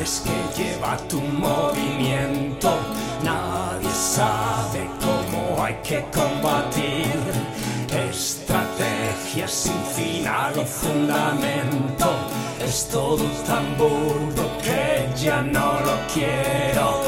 [0.00, 2.78] redes que lleva tu movimiento.
[3.22, 7.06] Nadie sabe cómo hay que combatir
[8.08, 12.10] estrategias sin final o fundamento.
[12.64, 17.02] Es todo tan burdo que ya no lo quiero.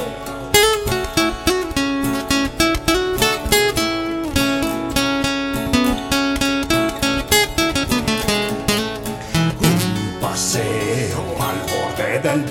[9.60, 12.50] Un paseo al borde del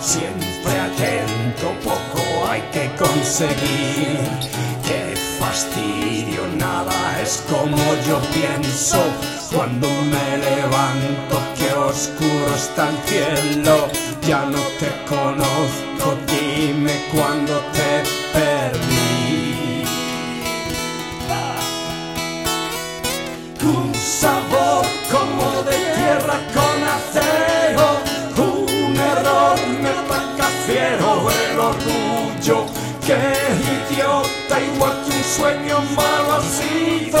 [0.00, 4.18] siempre atento, poco hay que conseguir.
[4.86, 8.98] Qué fastidio, nada es como yo pienso.
[9.54, 13.88] Cuando me levanto, qué oscuro está el cielo.
[14.26, 18.97] Ya no te conozco, dime cuándo te perdí.
[32.38, 32.66] Orgullo.
[33.06, 33.16] Qué
[33.90, 37.20] idiota, igual que un sueño malo ha sido.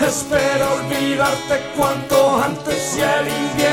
[0.00, 3.65] Espero olvidarte cuanto antes y el invierno